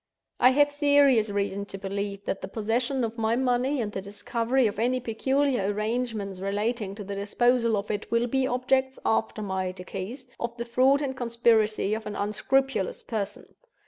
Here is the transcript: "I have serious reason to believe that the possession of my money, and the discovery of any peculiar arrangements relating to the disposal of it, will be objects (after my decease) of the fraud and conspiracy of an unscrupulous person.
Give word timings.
"I 0.39 0.49
have 0.53 0.71
serious 0.71 1.29
reason 1.29 1.65
to 1.67 1.77
believe 1.77 2.25
that 2.25 2.41
the 2.41 2.47
possession 2.47 3.03
of 3.03 3.19
my 3.19 3.35
money, 3.35 3.79
and 3.79 3.91
the 3.91 4.01
discovery 4.01 4.65
of 4.65 4.79
any 4.79 4.99
peculiar 4.99 5.71
arrangements 5.71 6.39
relating 6.39 6.95
to 6.95 7.03
the 7.03 7.13
disposal 7.13 7.77
of 7.77 7.91
it, 7.91 8.09
will 8.09 8.25
be 8.25 8.47
objects 8.47 8.97
(after 9.05 9.43
my 9.43 9.71
decease) 9.71 10.27
of 10.39 10.57
the 10.57 10.65
fraud 10.65 11.03
and 11.03 11.15
conspiracy 11.15 11.93
of 11.93 12.07
an 12.07 12.15
unscrupulous 12.15 13.03
person. 13.03 13.53